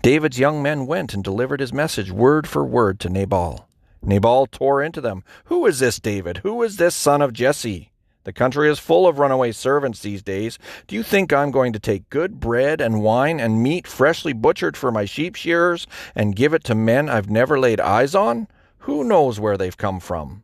David's 0.00 0.38
young 0.38 0.62
men 0.62 0.86
went 0.86 1.14
and 1.14 1.24
delivered 1.24 1.58
his 1.58 1.72
message 1.72 2.12
word 2.12 2.46
for 2.46 2.64
word 2.64 3.00
to 3.00 3.08
Nabal. 3.08 3.68
Nabal 4.00 4.46
tore 4.46 4.80
into 4.80 5.00
them. 5.00 5.24
Who 5.46 5.66
is 5.66 5.80
this 5.80 5.98
David? 5.98 6.36
Who 6.44 6.62
is 6.62 6.76
this 6.76 6.94
son 6.94 7.20
of 7.20 7.32
Jesse? 7.32 7.90
The 8.22 8.32
country 8.32 8.70
is 8.70 8.78
full 8.78 9.08
of 9.08 9.18
runaway 9.18 9.50
servants 9.50 9.98
these 9.98 10.22
days. 10.22 10.60
Do 10.86 10.94
you 10.94 11.02
think 11.02 11.32
I'm 11.32 11.50
going 11.50 11.72
to 11.72 11.80
take 11.80 12.08
good 12.08 12.38
bread 12.38 12.80
and 12.80 13.02
wine 13.02 13.40
and 13.40 13.64
meat 13.64 13.88
freshly 13.88 14.32
butchered 14.32 14.76
for 14.76 14.92
my 14.92 15.06
sheep 15.06 15.34
shearers 15.34 15.88
and 16.14 16.36
give 16.36 16.54
it 16.54 16.62
to 16.64 16.76
men 16.76 17.08
I've 17.08 17.28
never 17.28 17.58
laid 17.58 17.80
eyes 17.80 18.14
on? 18.14 18.46
Who 18.88 19.04
knows 19.04 19.38
where 19.38 19.58
they've 19.58 19.76
come 19.76 20.00
from? 20.00 20.42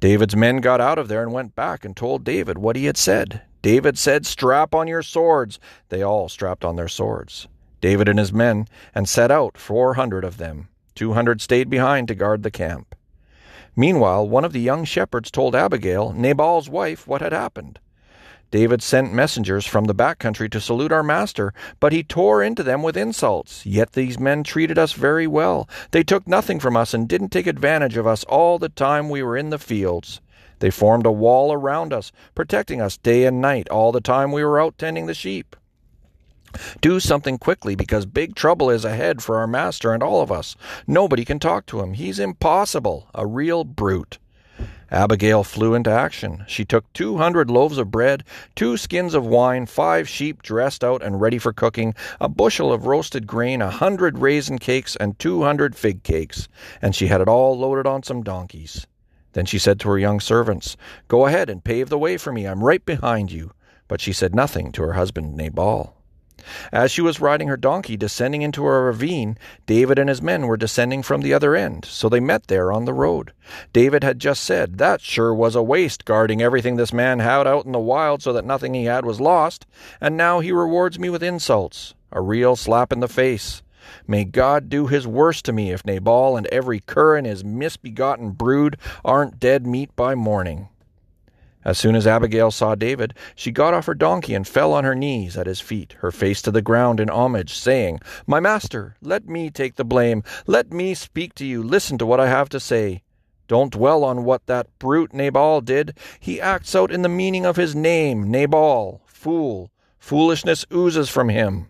David's 0.00 0.34
men 0.34 0.62
got 0.62 0.80
out 0.80 0.98
of 0.98 1.08
there 1.08 1.22
and 1.22 1.34
went 1.34 1.54
back 1.54 1.84
and 1.84 1.94
told 1.94 2.24
David 2.24 2.56
what 2.56 2.76
he 2.76 2.86
had 2.86 2.96
said. 2.96 3.42
David 3.60 3.98
said, 3.98 4.24
Strap 4.24 4.74
on 4.74 4.88
your 4.88 5.02
swords. 5.02 5.60
They 5.90 6.00
all 6.00 6.30
strapped 6.30 6.64
on 6.64 6.76
their 6.76 6.88
swords. 6.88 7.48
David 7.82 8.08
and 8.08 8.18
his 8.18 8.32
men, 8.32 8.68
and 8.94 9.06
set 9.06 9.30
out, 9.30 9.58
four 9.58 9.92
hundred 9.94 10.24
of 10.24 10.38
them. 10.38 10.68
Two 10.94 11.12
hundred 11.12 11.42
stayed 11.42 11.68
behind 11.68 12.08
to 12.08 12.14
guard 12.14 12.42
the 12.42 12.50
camp. 12.50 12.94
Meanwhile, 13.76 14.26
one 14.30 14.46
of 14.46 14.54
the 14.54 14.58
young 14.58 14.86
shepherds 14.86 15.30
told 15.30 15.54
Abigail, 15.54 16.14
Nabal's 16.14 16.70
wife, 16.70 17.06
what 17.06 17.20
had 17.20 17.34
happened. 17.34 17.78
David 18.52 18.82
sent 18.82 19.14
messengers 19.14 19.64
from 19.64 19.86
the 19.86 19.94
back 19.94 20.18
country 20.18 20.46
to 20.50 20.60
salute 20.60 20.92
our 20.92 21.02
master, 21.02 21.54
but 21.80 21.90
he 21.90 22.04
tore 22.04 22.42
into 22.42 22.62
them 22.62 22.82
with 22.82 22.98
insults. 22.98 23.64
Yet 23.64 23.92
these 23.92 24.20
men 24.20 24.44
treated 24.44 24.78
us 24.78 24.92
very 24.92 25.26
well. 25.26 25.66
They 25.90 26.04
took 26.04 26.28
nothing 26.28 26.60
from 26.60 26.76
us 26.76 26.92
and 26.92 27.08
didn't 27.08 27.30
take 27.30 27.46
advantage 27.46 27.96
of 27.96 28.06
us 28.06 28.24
all 28.24 28.58
the 28.58 28.68
time 28.68 29.08
we 29.08 29.22
were 29.22 29.38
in 29.38 29.48
the 29.48 29.58
fields. 29.58 30.20
They 30.58 30.70
formed 30.70 31.06
a 31.06 31.10
wall 31.10 31.50
around 31.50 31.94
us, 31.94 32.12
protecting 32.34 32.78
us 32.78 32.98
day 32.98 33.24
and 33.24 33.40
night 33.40 33.70
all 33.70 33.90
the 33.90 34.02
time 34.02 34.32
we 34.32 34.44
were 34.44 34.60
out 34.60 34.76
tending 34.76 35.06
the 35.06 35.14
sheep. 35.14 35.56
Do 36.82 37.00
something 37.00 37.38
quickly 37.38 37.74
because 37.74 38.04
big 38.04 38.34
trouble 38.34 38.68
is 38.68 38.84
ahead 38.84 39.22
for 39.22 39.38
our 39.38 39.46
master 39.46 39.94
and 39.94 40.02
all 40.02 40.20
of 40.20 40.30
us. 40.30 40.56
Nobody 40.86 41.24
can 41.24 41.38
talk 41.38 41.64
to 41.66 41.80
him. 41.80 41.94
He's 41.94 42.18
impossible, 42.18 43.08
a 43.14 43.26
real 43.26 43.64
brute. 43.64 44.18
Abigail 44.92 45.42
flew 45.42 45.74
into 45.74 45.90
action. 45.90 46.44
She 46.46 46.66
took 46.66 46.92
two 46.92 47.16
hundred 47.16 47.50
loaves 47.50 47.78
of 47.78 47.90
bread, 47.90 48.24
two 48.54 48.76
skins 48.76 49.14
of 49.14 49.26
wine, 49.26 49.64
five 49.64 50.06
sheep 50.08 50.42
dressed 50.42 50.84
out 50.84 51.02
and 51.02 51.20
ready 51.20 51.38
for 51.38 51.52
cooking, 51.52 51.94
a 52.20 52.28
bushel 52.28 52.72
of 52.72 52.86
roasted 52.86 53.26
grain, 53.26 53.62
a 53.62 53.70
hundred 53.70 54.18
raisin 54.18 54.58
cakes, 54.58 54.94
and 54.96 55.18
two 55.18 55.42
hundred 55.42 55.74
fig 55.74 56.02
cakes, 56.02 56.46
and 56.82 56.94
she 56.94 57.06
had 57.06 57.22
it 57.22 57.28
all 57.28 57.58
loaded 57.58 57.86
on 57.86 58.02
some 58.02 58.22
donkeys. 58.22 58.86
Then 59.32 59.46
she 59.46 59.58
said 59.58 59.80
to 59.80 59.88
her 59.88 59.98
young 59.98 60.20
servants, 60.20 60.76
Go 61.08 61.26
ahead 61.26 61.48
and 61.48 61.64
pave 61.64 61.88
the 61.88 61.98
way 61.98 62.18
for 62.18 62.30
me. 62.30 62.46
I'm 62.46 62.62
right 62.62 62.84
behind 62.84 63.32
you. 63.32 63.52
But 63.88 64.00
she 64.00 64.12
said 64.12 64.34
nothing 64.34 64.72
to 64.72 64.82
her 64.82 64.92
husband 64.92 65.36
Nabal. 65.36 65.96
As 66.72 66.90
she 66.90 67.02
was 67.02 67.20
riding 67.20 67.48
her 67.48 67.56
donkey 67.56 67.96
descending 67.96 68.40
into 68.40 68.66
a 68.66 68.80
ravine, 68.80 69.36
David 69.66 69.98
and 69.98 70.08
his 70.08 70.22
men 70.22 70.46
were 70.46 70.56
descending 70.56 71.02
from 71.02 71.20
the 71.20 71.34
other 71.34 71.54
end, 71.54 71.84
so 71.84 72.08
they 72.08 72.20
met 72.20 72.46
there 72.46 72.72
on 72.72 72.86
the 72.86 72.94
road. 72.94 73.32
David 73.72 74.02
had 74.02 74.18
just 74.18 74.42
said, 74.42 74.78
That 74.78 75.00
sure 75.02 75.34
was 75.34 75.54
a 75.54 75.62
waste, 75.62 76.04
guarding 76.04 76.40
everything 76.40 76.76
this 76.76 76.92
man 76.92 77.18
had 77.18 77.46
out 77.46 77.66
in 77.66 77.72
the 77.72 77.78
wild 77.78 78.22
so 78.22 78.32
that 78.32 78.46
nothing 78.46 78.72
he 78.72 78.86
had 78.86 79.04
was 79.04 79.20
lost, 79.20 79.66
and 80.00 80.16
now 80.16 80.40
he 80.40 80.52
rewards 80.52 80.98
me 80.98 81.10
with 81.10 81.22
insults. 81.22 81.94
A 82.10 82.20
real 82.20 82.56
slap 82.56 82.92
in 82.92 83.00
the 83.00 83.08
face. 83.08 83.62
May 84.06 84.24
God 84.24 84.68
do 84.68 84.86
his 84.86 85.06
worst 85.06 85.44
to 85.44 85.52
me 85.52 85.70
if 85.70 85.84
Nabal 85.84 86.36
and 86.36 86.46
every 86.46 86.80
cur 86.80 87.16
in 87.16 87.24
his 87.24 87.44
misbegotten 87.44 88.30
brood 88.30 88.78
aren't 89.04 89.38
dead 89.38 89.66
meat 89.66 89.94
by 89.96 90.14
morning. 90.14 90.68
As 91.64 91.78
soon 91.78 91.94
as 91.94 92.06
Abigail 92.06 92.50
saw 92.50 92.74
David, 92.74 93.14
she 93.34 93.52
got 93.52 93.74
off 93.74 93.86
her 93.86 93.94
donkey 93.94 94.34
and 94.34 94.46
fell 94.46 94.72
on 94.72 94.84
her 94.84 94.94
knees 94.94 95.36
at 95.36 95.46
his 95.46 95.60
feet, 95.60 95.94
her 96.00 96.10
face 96.10 96.42
to 96.42 96.50
the 96.50 96.62
ground 96.62 96.98
in 96.98 97.08
homage, 97.08 97.54
saying, 97.54 98.00
My 98.26 98.40
master, 98.40 98.96
let 99.00 99.28
me 99.28 99.50
take 99.50 99.76
the 99.76 99.84
blame. 99.84 100.24
Let 100.46 100.72
me 100.72 100.94
speak 100.94 101.34
to 101.36 101.44
you. 101.44 101.62
Listen 101.62 101.98
to 101.98 102.06
what 102.06 102.20
I 102.20 102.28
have 102.28 102.48
to 102.50 102.60
say. 102.60 103.02
Don't 103.46 103.72
dwell 103.72 104.02
on 104.02 104.24
what 104.24 104.46
that 104.46 104.66
brute 104.78 105.12
Nabal 105.12 105.60
did. 105.60 105.96
He 106.18 106.40
acts 106.40 106.74
out 106.74 106.90
in 106.90 107.02
the 107.02 107.08
meaning 107.08 107.44
of 107.46 107.56
his 107.56 107.74
name, 107.76 108.30
Nabal, 108.30 109.02
fool. 109.06 109.70
Foolishness 109.98 110.66
oozes 110.72 111.08
from 111.08 111.28
him. 111.28 111.68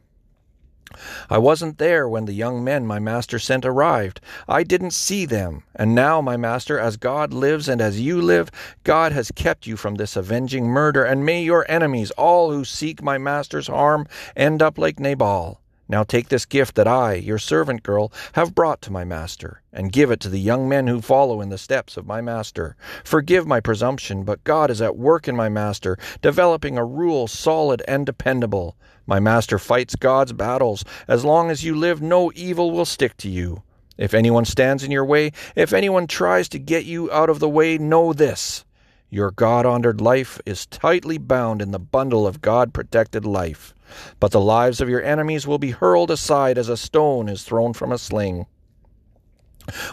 I 1.31 1.39
wasn't 1.39 1.79
there 1.79 2.09
when 2.09 2.25
the 2.25 2.33
young 2.33 2.63
men 2.63 2.87
my 2.87 2.99
master 2.99 3.39
sent 3.39 3.65
arrived. 3.65 4.21
I 4.49 4.63
didn't 4.63 4.93
see 4.93 5.27
them. 5.27 5.63
And 5.75 5.95
now, 5.95 6.21
my 6.21 6.37
master, 6.37 6.79
as 6.79 6.97
God 6.97 7.33
lives 7.33 7.69
and 7.69 7.81
as 7.81 8.01
you 8.01 8.21
live, 8.21 8.51
God 8.85 9.13
has 9.13 9.33
kept 9.35 9.67
you 9.67 9.77
from 9.77 9.95
this 9.95 10.17
avenging 10.17 10.67
murder, 10.67 11.05
and 11.05 11.25
may 11.25 11.43
your 11.43 11.65
enemies, 11.69 12.11
all 12.13 12.53
who 12.53 12.65
seek 12.65 13.03
my 13.03 13.19
master's 13.19 13.69
harm, 13.69 14.07
end 14.37 14.63
up 14.63 14.79
like 14.79 15.01
Nabal. 15.01 15.61
Now 15.89 16.05
take 16.05 16.29
this 16.29 16.47
gift 16.47 16.77
that 16.77 16.89
I, 16.89 17.15
your 17.15 17.39
servant 17.39 17.83
girl, 17.83 18.11
have 18.33 18.55
brought 18.55 18.81
to 18.83 18.91
my 18.93 19.05
master, 19.05 19.61
and 19.73 19.93
give 19.93 20.11
it 20.11 20.21
to 20.21 20.31
the 20.31 20.41
young 20.41 20.67
men 20.67 20.87
who 20.87 21.03
follow 21.03 21.43
in 21.43 21.51
the 21.51 21.59
steps 21.59 21.99
of 21.99 22.07
my 22.07 22.23
master. 22.23 22.77
Forgive 23.05 23.47
my 23.47 23.61
presumption, 23.61 24.25
but 24.25 24.43
God 24.43 24.71
is 24.71 24.81
at 24.81 24.97
work 24.97 25.29
in 25.29 25.37
my 25.37 25.51
master, 25.51 25.99
developing 26.23 26.79
a 26.79 26.85
rule 26.85 27.29
solid 27.29 27.83
and 27.87 28.07
dependable. 28.07 28.75
My 29.07 29.21
master 29.21 29.59
fights 29.59 29.97
God's 29.97 30.33
battles. 30.33 30.85
As 31.09 31.25
long 31.25 31.51
as 31.51 31.65
you 31.65 31.75
live, 31.75 32.01
no 32.01 32.31
evil 32.35 32.71
will 32.71 32.85
stick 32.85 33.17
to 33.19 33.29
you. 33.29 33.63
If 33.99 34.15
anyone 34.15 34.45
stands 34.45 34.85
in 34.85 34.91
your 34.91 35.05
way, 35.05 35.33
if 35.55 35.73
anyone 35.73 36.07
tries 36.07 36.49
to 36.51 36.59
get 36.59 36.85
you 36.85 37.11
out 37.13 37.29
of 37.29 37.41
the 37.41 37.49
way, 37.49 37.79
know 37.79 38.13
this. 38.13 38.65
Your 39.11 39.31
God 39.31 39.67
honored 39.67 40.01
life 40.01 40.41
is 40.47 40.65
tightly 40.67 41.19
bound 41.19 41.61
in 41.61 41.71
the 41.71 41.79
bundle 41.79 42.27
of 42.27 42.41
God 42.41 42.73
protected 42.73 43.27
life. 43.27 43.75
But 44.19 44.31
the 44.31 44.41
lives 44.41 44.81
of 44.81 44.89
your 44.89 45.03
enemies 45.03 45.47
will 45.47 45.59
be 45.59 45.73
hurled 45.73 46.11
aside 46.11 46.57
as 46.57 46.71
a 46.71 46.79
stone 46.79 47.29
is 47.29 47.43
thrown 47.43 47.75
from 47.75 47.93
a 47.93 47.99
sling. 47.99 48.47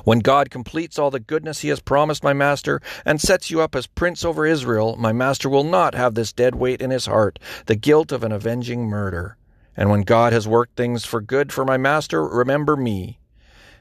When 0.03 0.19
God 0.19 0.49
completes 0.49 0.97
all 0.97 1.11
the 1.11 1.19
goodness 1.19 1.59
he 1.59 1.69
has 1.69 1.79
promised 1.79 2.23
my 2.23 2.33
master 2.33 2.81
and 3.05 3.21
sets 3.21 3.51
you 3.51 3.61
up 3.61 3.75
as 3.75 3.87
prince 3.87 4.25
over 4.25 4.45
Israel, 4.45 4.95
my 4.97 5.11
master 5.11 5.49
will 5.49 5.63
not 5.63 5.95
have 5.95 6.15
this 6.15 6.33
dead 6.33 6.55
weight 6.55 6.81
in 6.81 6.91
his 6.91 7.05
heart, 7.05 7.39
the 7.65 7.75
guilt 7.75 8.11
of 8.11 8.23
an 8.23 8.31
avenging 8.31 8.87
murder. 8.87 9.37
And 9.77 9.89
when 9.89 10.01
God 10.01 10.33
has 10.33 10.47
worked 10.47 10.75
things 10.75 11.05
for 11.05 11.21
good 11.21 11.53
for 11.53 11.63
my 11.63 11.77
master, 11.77 12.25
remember 12.25 12.75
me. 12.75 13.19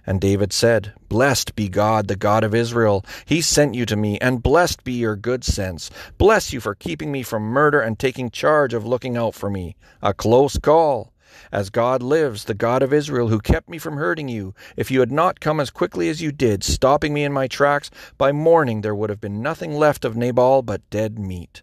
And 0.07 0.21
David 0.21 0.55
said, 0.55 0.95
Blessed 1.09 1.55
be 1.55 1.69
God, 1.69 2.09
the 2.09 2.17
God 2.17 2.43
of 2.43 2.55
Israel. 2.55 3.05
He 3.27 3.43
sent 3.43 3.75
you 3.75 3.85
to 3.85 3.97
me, 3.97 4.19
and 4.21 4.43
blessed 4.43 4.83
be 4.83 4.93
your 4.93 5.17
good 5.17 5.45
sense. 5.45 5.91
Bless 6.17 6.53
you 6.53 6.61
for 6.61 6.75
keeping 6.75 7.13
me 7.13 7.23
from 7.23 7.43
murder 7.43 7.81
and 7.81 7.99
taking 7.99 8.31
charge 8.31 8.73
of 8.73 8.87
looking 8.87 9.19
out 9.19 9.35
for 9.35 9.51
me. 9.51 9.77
A 10.01 10.15
close 10.15 10.57
call. 10.57 11.13
As 11.53 11.71
God 11.71 12.03
lives, 12.03 12.45
the 12.45 12.55
God 12.55 12.83
of 12.83 12.93
Israel, 12.93 13.29
who 13.29 13.41
kept 13.41 13.69
me 13.69 13.79
from 13.79 13.97
hurting 13.97 14.29
you, 14.29 14.55
if 14.77 14.91
you 14.91 15.01
had 15.01 15.13
not 15.13 15.41
come 15.41 15.61
as 15.61 15.71
quickly 15.71 16.09
as 16.09 16.21
you 16.23 16.33
did, 16.33 16.65
stopping 16.65 17.15
me 17.15 17.25
in 17.25 17.33
my 17.33 17.47
tracks, 17.47 17.91
by 18.17 18.33
morning 18.33 18.81
there 18.81 18.95
would 18.95 19.11
have 19.11 19.21
been 19.21 19.43
nothing 19.43 19.75
left 19.77 20.05
of 20.05 20.17
Nabal 20.17 20.63
but 20.63 20.89
dead 20.91 21.19
meat. 21.19 21.63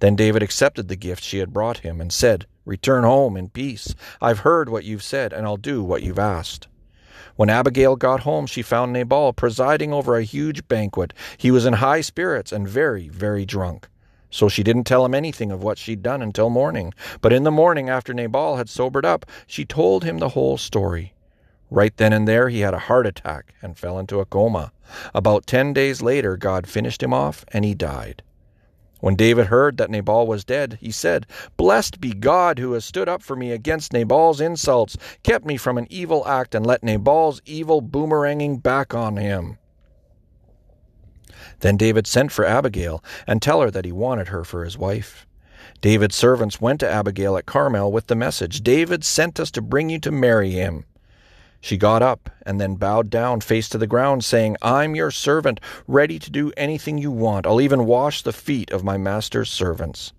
Then 0.00 0.16
David 0.16 0.42
accepted 0.42 0.88
the 0.88 0.96
gift 0.96 1.22
she 1.22 1.38
had 1.38 1.52
brought 1.52 1.78
him, 1.78 2.00
and 2.00 2.12
said, 2.12 2.46
Return 2.64 3.04
home 3.04 3.36
in 3.36 3.48
peace. 3.48 3.94
I've 4.20 4.40
heard 4.40 4.68
what 4.68 4.84
you've 4.84 5.02
said, 5.02 5.32
and 5.32 5.46
I'll 5.46 5.56
do 5.56 5.82
what 5.82 6.02
you've 6.02 6.18
asked. 6.18 6.68
When 7.36 7.50
Abigail 7.50 7.96
got 7.96 8.20
home, 8.20 8.46
she 8.46 8.62
found 8.62 8.92
Nabal 8.92 9.32
presiding 9.32 9.92
over 9.92 10.16
a 10.16 10.24
huge 10.24 10.66
banquet. 10.68 11.14
He 11.36 11.50
was 11.50 11.66
in 11.66 11.74
high 11.74 12.00
spirits 12.00 12.52
and 12.52 12.68
very, 12.68 13.08
very 13.08 13.46
drunk. 13.46 13.88
So 14.30 14.48
she 14.48 14.62
didn't 14.62 14.84
tell 14.84 15.04
him 15.04 15.14
anything 15.14 15.50
of 15.50 15.62
what 15.62 15.78
she'd 15.78 16.02
done 16.02 16.22
until 16.22 16.50
morning. 16.50 16.92
But 17.20 17.32
in 17.32 17.44
the 17.44 17.50
morning, 17.50 17.88
after 17.88 18.12
Nabal 18.12 18.56
had 18.56 18.68
sobered 18.68 19.04
up, 19.04 19.26
she 19.46 19.64
told 19.64 20.04
him 20.04 20.18
the 20.18 20.30
whole 20.30 20.58
story. 20.58 21.14
Right 21.70 21.96
then 21.96 22.12
and 22.12 22.26
there, 22.26 22.48
he 22.48 22.60
had 22.60 22.74
a 22.74 22.78
heart 22.78 23.06
attack 23.06 23.54
and 23.60 23.76
fell 23.76 23.98
into 23.98 24.20
a 24.20 24.26
coma. 24.26 24.72
About 25.14 25.46
ten 25.46 25.72
days 25.72 26.00
later, 26.00 26.36
God 26.36 26.66
finished 26.66 27.02
him 27.02 27.12
off 27.12 27.44
and 27.52 27.64
he 27.64 27.74
died. 27.74 28.22
When 29.00 29.14
David 29.14 29.46
heard 29.46 29.76
that 29.76 29.90
Nabal 29.90 30.26
was 30.26 30.44
dead, 30.44 30.78
he 30.80 30.90
said, 30.90 31.26
Blessed 31.56 32.00
be 32.00 32.12
God 32.12 32.58
who 32.58 32.72
has 32.72 32.84
stood 32.84 33.08
up 33.08 33.22
for 33.22 33.36
me 33.36 33.52
against 33.52 33.92
Nabal's 33.92 34.40
insults, 34.40 34.96
kept 35.22 35.46
me 35.46 35.56
from 35.56 35.78
an 35.78 35.86
evil 35.88 36.26
act, 36.26 36.54
and 36.54 36.66
let 36.66 36.82
Nabal's 36.82 37.40
evil 37.44 37.80
boomeranging 37.80 38.62
back 38.62 38.94
on 38.94 39.16
him. 39.16 39.58
Then 41.60 41.76
David 41.76 42.06
sent 42.06 42.32
for 42.32 42.44
Abigail 42.44 43.02
and 43.26 43.40
tell 43.40 43.60
her 43.60 43.70
that 43.70 43.84
he 43.84 43.92
wanted 43.92 44.28
her 44.28 44.44
for 44.44 44.64
his 44.64 44.78
wife. 44.78 45.26
David's 45.80 46.16
servants 46.16 46.60
went 46.60 46.80
to 46.80 46.90
Abigail 46.90 47.36
at 47.36 47.46
Carmel 47.46 47.92
with 47.92 48.08
the 48.08 48.16
message, 48.16 48.62
David 48.62 49.04
sent 49.04 49.38
us 49.38 49.50
to 49.52 49.62
bring 49.62 49.90
you 49.90 49.98
to 50.00 50.10
marry 50.10 50.50
him. 50.50 50.84
She 51.60 51.76
got 51.76 52.02
up 52.02 52.30
and 52.46 52.60
then 52.60 52.76
bowed 52.76 53.10
down, 53.10 53.40
face 53.40 53.68
to 53.70 53.78
the 53.78 53.86
ground, 53.86 54.24
saying, 54.24 54.56
I'm 54.62 54.94
your 54.94 55.10
servant, 55.10 55.60
ready 55.86 56.18
to 56.18 56.30
do 56.30 56.52
anything 56.56 56.98
you 56.98 57.10
want. 57.10 57.46
I'll 57.46 57.60
even 57.60 57.84
wash 57.84 58.22
the 58.22 58.32
feet 58.32 58.70
of 58.70 58.84
my 58.84 58.96
master's 58.96 59.50
servants. 59.50 60.12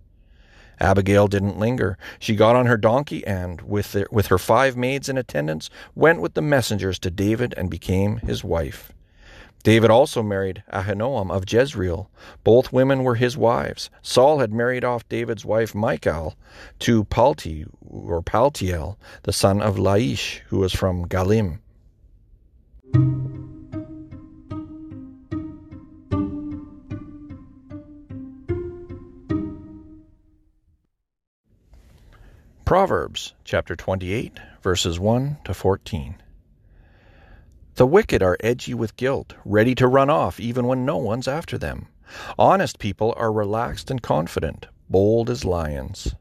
Abigail 0.79 1.27
didn't 1.27 1.59
linger. 1.59 1.97
She 2.19 2.35
got 2.35 2.55
on 2.55 2.65
her 2.65 2.77
donkey 2.77 3.25
and, 3.25 3.61
with, 3.61 3.93
their, 3.93 4.07
with 4.11 4.27
her 4.27 4.37
five 4.37 4.77
maids 4.77 5.09
in 5.09 5.17
attendance, 5.17 5.69
went 5.95 6.21
with 6.21 6.33
the 6.33 6.41
messengers 6.41 6.99
to 6.99 7.11
David 7.11 7.53
and 7.57 7.69
became 7.69 8.17
his 8.17 8.43
wife. 8.43 8.93
David 9.63 9.91
also 9.91 10.23
married 10.23 10.63
Ahinoam 10.71 11.31
of 11.31 11.51
Jezreel. 11.51 12.09
Both 12.43 12.71
women 12.71 13.03
were 13.03 13.15
his 13.15 13.35
wives. 13.35 13.89
Saul 14.01 14.39
had 14.39 14.53
married 14.53 14.85
off 14.85 15.07
David's 15.09 15.43
wife 15.43 15.75
Michal 15.75 16.35
to 16.79 17.03
Palti 17.05 17.65
or 17.81 18.21
Paltiel, 18.21 18.97
the 19.23 19.33
son 19.33 19.61
of 19.61 19.75
Laish, 19.75 20.39
who 20.47 20.59
was 20.59 20.73
from 20.73 21.07
Galim. 21.07 21.59
Proverbs 32.65 33.33
chapter 33.43 33.75
28 33.75 34.39
verses 34.61 34.99
1 34.99 35.37
to 35.43 35.53
14. 35.55 36.15
The 37.75 37.88
wicked 37.88 38.21
are 38.21 38.38
edgy 38.41 38.73
with 38.73 38.97
guilt, 38.97 39.35
ready 39.45 39.73
to 39.75 39.88
run 39.88 40.09
off 40.09 40.39
even 40.39 40.67
when 40.67 40.85
no 40.85 40.97
one's 40.97 41.27
after 41.27 41.57
them. 41.57 41.88
Honest 42.38 42.79
people 42.79 43.13
are 43.17 43.31
relaxed 43.31 43.91
and 43.91 44.01
confident, 44.01 44.67
bold 44.89 45.29
as 45.29 45.45
lions. 45.45 46.15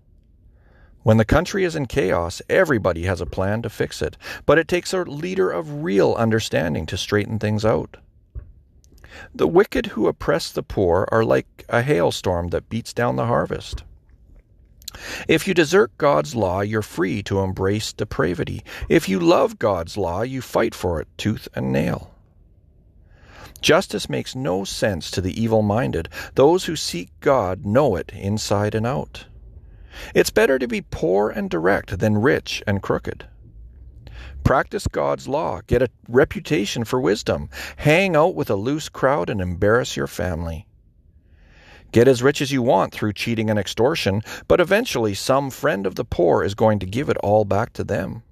When 1.02 1.16
the 1.16 1.24
country 1.24 1.64
is 1.64 1.74
in 1.74 1.86
chaos, 1.86 2.42
everybody 2.50 3.04
has 3.04 3.20
a 3.20 3.26
plan 3.26 3.62
to 3.62 3.70
fix 3.70 4.02
it, 4.02 4.16
but 4.44 4.58
it 4.58 4.68
takes 4.68 4.92
a 4.92 5.02
leader 5.02 5.50
of 5.50 5.82
real 5.82 6.14
understanding 6.14 6.84
to 6.86 6.98
straighten 6.98 7.38
things 7.38 7.64
out. 7.64 7.96
The 9.34 9.48
wicked 9.48 9.86
who 9.86 10.06
oppress 10.06 10.52
the 10.52 10.62
poor 10.62 11.08
are 11.10 11.24
like 11.24 11.64
a 11.68 11.82
hailstorm 11.82 12.48
that 12.48 12.68
beats 12.68 12.92
down 12.92 13.16
the 13.16 13.26
harvest. 13.26 13.84
If 15.28 15.46
you 15.46 15.54
desert 15.54 15.96
God's 15.98 16.34
law, 16.34 16.60
you're 16.60 16.82
free 16.82 17.22
to 17.24 17.40
embrace 17.40 17.92
depravity. 17.92 18.64
If 18.88 19.08
you 19.08 19.20
love 19.20 19.58
God's 19.58 19.96
law, 19.96 20.22
you 20.22 20.40
fight 20.40 20.74
for 20.74 21.00
it 21.00 21.08
tooth 21.16 21.48
and 21.54 21.72
nail. 21.72 22.14
Justice 23.60 24.08
makes 24.08 24.36
no 24.36 24.64
sense 24.64 25.10
to 25.10 25.20
the 25.20 25.40
evil 25.40 25.62
minded. 25.62 26.08
Those 26.34 26.66
who 26.66 26.76
seek 26.76 27.10
God 27.20 27.66
know 27.66 27.96
it 27.96 28.12
inside 28.14 28.74
and 28.74 28.86
out. 28.86 29.26
It's 30.14 30.30
better 30.30 30.58
to 30.60 30.68
be 30.68 30.82
poor 30.82 31.28
and 31.30 31.50
direct 31.50 31.98
than 31.98 32.18
rich 32.18 32.62
and 32.66 32.80
crooked. 32.80 33.26
Practice 34.44 34.86
God's 34.86 35.26
law, 35.26 35.60
get 35.66 35.82
a 35.82 35.90
reputation 36.08 36.84
for 36.84 37.00
wisdom, 37.00 37.50
hang 37.76 38.14
out 38.14 38.36
with 38.36 38.48
a 38.48 38.54
loose 38.54 38.88
crowd, 38.88 39.28
and 39.28 39.40
embarrass 39.40 39.96
your 39.96 40.06
family. 40.06 40.67
Get 41.92 42.08
as 42.08 42.22
rich 42.22 42.42
as 42.42 42.52
you 42.52 42.62
want 42.62 42.92
through 42.92 43.14
cheating 43.14 43.48
and 43.48 43.58
extortion, 43.58 44.22
but 44.46 44.60
eventually 44.60 45.14
some 45.14 45.50
friend 45.50 45.86
of 45.86 45.94
the 45.94 46.04
poor 46.04 46.42
is 46.42 46.54
going 46.54 46.78
to 46.80 46.86
give 46.86 47.08
it 47.08 47.16
all 47.18 47.44
back 47.44 47.72
to 47.74 47.84
them. 47.84 48.22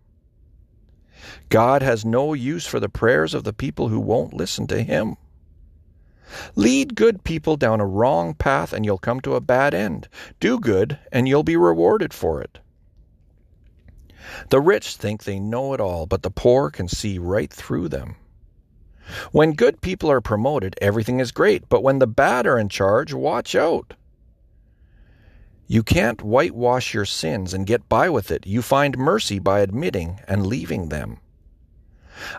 God 1.49 1.83
has 1.83 2.05
no 2.05 2.35
use 2.35 2.67
for 2.67 2.81
the 2.81 2.89
prayers 2.89 3.33
of 3.35 3.45
the 3.45 3.53
people 3.53 3.89
who 3.89 4.01
won't 4.01 4.35
listen 4.35 4.67
to 4.69 4.83
Him. 4.83 5.17
Lead 6.55 6.97
good 6.97 7.25
people 7.25 7.57
down 7.57 7.81
a 7.81 7.87
wrong 7.87 8.35
path 8.35 8.73
and 8.73 8.85
you'll 8.85 8.99
come 8.99 9.21
to 9.21 9.37
a 9.37 9.41
bad 9.41 9.75
end. 9.75 10.09
Do 10.41 10.59
good 10.59 10.99
and 11.13 11.29
you'll 11.29 11.45
be 11.45 11.57
rewarded 11.57 12.13
for 12.13 12.43
it. 12.43 12.59
The 14.51 14.61
rich 14.61 14.97
think 14.97 15.23
they 15.23 15.39
know 15.39 15.73
it 15.73 15.81
all, 15.81 16.07
but 16.07 16.23
the 16.23 16.31
poor 16.31 16.71
can 16.71 16.89
see 16.89 17.19
right 17.19 17.51
through 17.51 17.89
them. 17.89 18.17
When 19.33 19.53
good 19.53 19.81
people 19.81 20.11
are 20.11 20.21
promoted, 20.21 20.77
everything 20.81 21.21
is 21.21 21.33
great, 21.33 21.69
but 21.69 21.83
when 21.83 21.99
the 21.99 22.07
bad 22.07 22.47
are 22.47 22.59
in 22.59 22.69
charge, 22.69 23.13
watch 23.13 23.55
out. 23.55 23.95
You 25.69 25.83
can't 25.83 26.23
whitewash 26.23 26.95
your 26.95 27.05
sins 27.05 27.53
and 27.53 27.67
get 27.67 27.89
by 27.89 28.09
with 28.09 28.31
it. 28.31 28.47
You 28.47 28.63
find 28.63 28.97
mercy 28.97 29.39
by 29.39 29.61
admitting 29.61 30.21
and 30.29 30.47
leaving 30.47 30.89
them. 30.89 31.19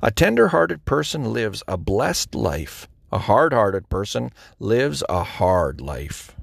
A 0.02 0.12
tender 0.12 0.50
hearted 0.50 0.86
person 0.86 1.34
lives 1.34 1.62
a 1.68 1.78
blessed 1.78 2.34
life. 2.34 2.88
A 3.12 3.20
hard 3.20 3.54
hearted 3.54 3.90
person 3.90 4.32
lives 4.60 5.04
a 5.10 5.24
hard 5.24 5.82
life. 5.82 6.36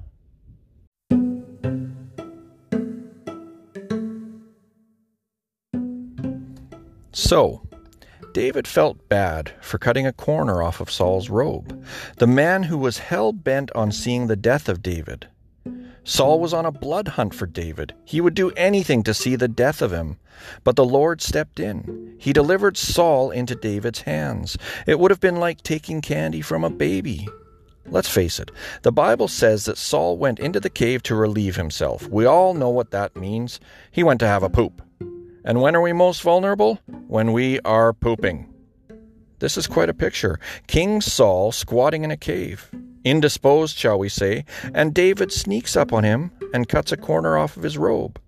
So, 7.11 7.64
David 8.35 8.67
felt 8.67 9.07
bad 9.07 9.53
for 9.61 9.77
cutting 9.77 10.05
a 10.05 10.11
corner 10.11 10.61
off 10.61 10.81
of 10.81 10.91
Saul's 10.91 11.29
robe, 11.29 11.81
the 12.17 12.27
man 12.27 12.63
who 12.63 12.77
was 12.77 12.97
hell 12.97 13.31
bent 13.31 13.71
on 13.73 13.93
seeing 13.93 14.27
the 14.27 14.35
death 14.35 14.67
of 14.67 14.83
David. 14.83 15.29
Saul 16.03 16.41
was 16.41 16.53
on 16.53 16.65
a 16.65 16.71
blood 16.71 17.07
hunt 17.07 17.33
for 17.33 17.45
David. 17.45 17.93
He 18.03 18.19
would 18.19 18.33
do 18.33 18.51
anything 18.57 19.03
to 19.03 19.13
see 19.13 19.37
the 19.37 19.47
death 19.47 19.81
of 19.81 19.93
him. 19.93 20.17
But 20.65 20.75
the 20.75 20.83
Lord 20.83 21.21
stepped 21.21 21.61
in. 21.61 22.13
He 22.19 22.33
delivered 22.33 22.75
Saul 22.75 23.31
into 23.31 23.55
David's 23.55 24.01
hands. 24.01 24.57
It 24.85 24.99
would 24.99 25.11
have 25.11 25.21
been 25.21 25.37
like 25.37 25.63
taking 25.63 26.01
candy 26.01 26.41
from 26.41 26.65
a 26.65 26.69
baby. 26.69 27.29
Let's 27.85 28.09
face 28.09 28.37
it, 28.37 28.51
the 28.81 28.91
Bible 28.91 29.29
says 29.29 29.63
that 29.63 29.77
Saul 29.77 30.17
went 30.17 30.39
into 30.39 30.59
the 30.59 30.69
cave 30.69 31.03
to 31.03 31.15
relieve 31.15 31.55
himself. 31.55 32.05
We 32.09 32.25
all 32.25 32.53
know 32.53 32.69
what 32.69 32.91
that 32.91 33.15
means. 33.15 33.61
He 33.91 34.03
went 34.03 34.19
to 34.19 34.27
have 34.27 34.43
a 34.43 34.49
poop. 34.49 34.81
And 35.45 35.61
when 35.61 35.75
are 35.75 35.81
we 35.81 35.93
most 35.93 36.23
vulnerable? 36.23 36.79
When 37.15 37.31
we 37.31 37.61
are 37.61 37.93
pooping. 37.93 38.53
This 39.39 39.55
is 39.55 39.67
quite 39.67 39.87
a 39.87 39.93
picture. 39.93 40.37
King 40.67 40.99
Saul 40.99 41.53
squatting 41.53 42.03
in 42.03 42.11
a 42.11 42.17
cave, 42.17 42.69
indisposed, 43.05 43.77
shall 43.77 43.97
we 43.97 44.09
say, 44.09 44.43
and 44.73 44.93
David 44.93 45.31
sneaks 45.31 45.77
up 45.77 45.93
on 45.93 46.03
him 46.03 46.31
and 46.53 46.67
cuts 46.67 46.91
a 46.91 46.97
corner 46.97 47.37
off 47.37 47.55
of 47.55 47.63
his 47.63 47.77
robe. 47.77 48.19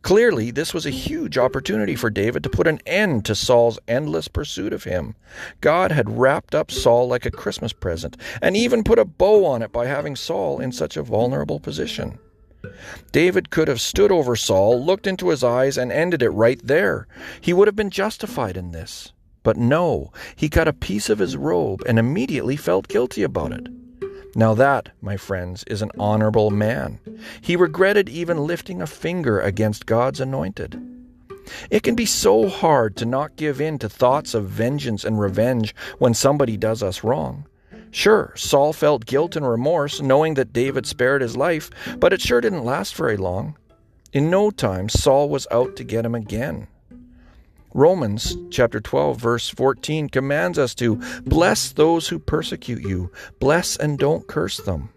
Clearly, 0.00 0.50
this 0.50 0.72
was 0.72 0.86
a 0.86 0.90
huge 0.90 1.36
opportunity 1.36 1.94
for 1.94 2.08
David 2.08 2.42
to 2.44 2.48
put 2.48 2.66
an 2.66 2.80
end 2.86 3.26
to 3.26 3.34
Saul's 3.34 3.78
endless 3.86 4.26
pursuit 4.26 4.72
of 4.72 4.84
him. 4.84 5.16
God 5.60 5.92
had 5.92 6.18
wrapped 6.18 6.54
up 6.54 6.70
Saul 6.70 7.08
like 7.08 7.26
a 7.26 7.30
Christmas 7.30 7.74
present, 7.74 8.16
and 8.40 8.56
even 8.56 8.84
put 8.84 8.98
a 8.98 9.04
bow 9.04 9.44
on 9.44 9.60
it 9.60 9.70
by 9.70 9.84
having 9.84 10.16
Saul 10.16 10.60
in 10.60 10.72
such 10.72 10.96
a 10.96 11.02
vulnerable 11.02 11.60
position. 11.60 12.18
David 13.12 13.50
could 13.50 13.68
have 13.68 13.80
stood 13.80 14.12
over 14.12 14.36
Saul, 14.36 14.84
looked 14.84 15.06
into 15.06 15.28
his 15.28 15.42
eyes, 15.42 15.78
and 15.78 15.90
ended 15.90 16.22
it 16.22 16.30
right 16.30 16.60
there. 16.62 17.06
He 17.40 17.52
would 17.52 17.68
have 17.68 17.76
been 17.76 17.90
justified 17.90 18.56
in 18.56 18.72
this. 18.72 19.12
But 19.42 19.56
no, 19.56 20.12
he 20.36 20.48
cut 20.48 20.68
a 20.68 20.72
piece 20.72 21.08
of 21.08 21.18
his 21.18 21.36
robe 21.36 21.82
and 21.86 21.98
immediately 21.98 22.56
felt 22.56 22.88
guilty 22.88 23.22
about 23.22 23.52
it. 23.52 23.68
Now, 24.36 24.54
that, 24.54 24.90
my 25.00 25.16
friends, 25.16 25.64
is 25.66 25.82
an 25.82 25.90
honorable 25.98 26.50
man. 26.50 27.00
He 27.40 27.56
regretted 27.56 28.08
even 28.08 28.46
lifting 28.46 28.80
a 28.80 28.86
finger 28.86 29.40
against 29.40 29.86
God's 29.86 30.20
anointed. 30.20 30.80
It 31.70 31.82
can 31.82 31.94
be 31.94 32.06
so 32.06 32.48
hard 32.48 32.96
to 32.96 33.04
not 33.04 33.36
give 33.36 33.60
in 33.60 33.78
to 33.78 33.88
thoughts 33.88 34.34
of 34.34 34.48
vengeance 34.48 35.04
and 35.04 35.18
revenge 35.18 35.74
when 35.98 36.14
somebody 36.14 36.56
does 36.56 36.82
us 36.82 37.02
wrong. 37.02 37.46
Sure, 37.90 38.32
Saul 38.36 38.72
felt 38.72 39.06
guilt 39.06 39.36
and 39.36 39.48
remorse 39.48 40.00
knowing 40.00 40.34
that 40.34 40.52
David 40.52 40.86
spared 40.86 41.22
his 41.22 41.36
life, 41.36 41.70
but 41.98 42.12
it 42.12 42.20
sure 42.20 42.40
didn't 42.40 42.64
last 42.64 42.94
very 42.94 43.16
long. 43.16 43.56
In 44.12 44.30
no 44.30 44.50
time, 44.50 44.88
Saul 44.88 45.28
was 45.28 45.46
out 45.50 45.76
to 45.76 45.84
get 45.84 46.04
him 46.04 46.14
again. 46.14 46.68
Romans 47.72 48.36
chapter 48.50 48.80
12 48.80 49.20
verse 49.20 49.48
14 49.48 50.08
commands 50.08 50.58
us 50.58 50.74
to 50.74 50.96
bless 51.24 51.70
those 51.70 52.08
who 52.08 52.18
persecute 52.18 52.82
you, 52.82 53.12
bless 53.38 53.76
and 53.76 53.98
don't 53.98 54.26
curse 54.26 54.56
them. 54.58 54.90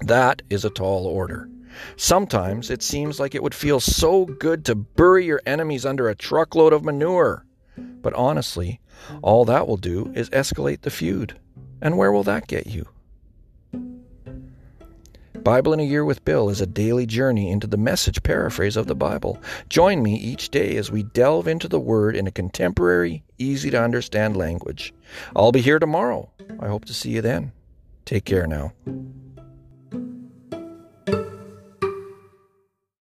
That 0.00 0.42
is 0.50 0.64
a 0.64 0.70
tall 0.70 1.06
order. 1.06 1.48
Sometimes 1.96 2.70
it 2.70 2.82
seems 2.82 3.18
like 3.18 3.34
it 3.34 3.42
would 3.42 3.54
feel 3.54 3.80
so 3.80 4.24
good 4.24 4.64
to 4.66 4.74
bury 4.74 5.26
your 5.26 5.42
enemies 5.46 5.84
under 5.84 6.08
a 6.08 6.14
truckload 6.14 6.72
of 6.72 6.84
manure. 6.84 7.44
But 7.76 8.14
honestly, 8.14 8.80
all 9.22 9.44
that 9.46 9.66
will 9.66 9.76
do 9.76 10.12
is 10.14 10.30
escalate 10.30 10.82
the 10.82 10.90
feud. 10.90 11.38
And 11.82 11.96
where 11.96 12.12
will 12.12 12.24
that 12.24 12.46
get 12.46 12.66
you? 12.66 12.88
Bible 15.42 15.72
in 15.72 15.80
a 15.80 15.84
Year 15.84 16.04
with 16.04 16.24
Bill 16.24 16.50
is 16.50 16.60
a 16.60 16.66
daily 16.66 17.06
journey 17.06 17.50
into 17.50 17.66
the 17.66 17.78
message 17.78 18.22
paraphrase 18.22 18.76
of 18.76 18.86
the 18.86 18.94
Bible. 18.94 19.40
Join 19.70 20.02
me 20.02 20.14
each 20.16 20.50
day 20.50 20.76
as 20.76 20.90
we 20.90 21.02
delve 21.02 21.48
into 21.48 21.66
the 21.66 21.80
Word 21.80 22.14
in 22.14 22.26
a 22.26 22.30
contemporary, 22.30 23.24
easy 23.38 23.70
to 23.70 23.82
understand 23.82 24.36
language. 24.36 24.92
I'll 25.34 25.52
be 25.52 25.62
here 25.62 25.78
tomorrow. 25.78 26.30
I 26.60 26.68
hope 26.68 26.84
to 26.86 26.94
see 26.94 27.10
you 27.10 27.22
then. 27.22 27.52
Take 28.04 28.24
care 28.24 28.46
now. 28.46 28.72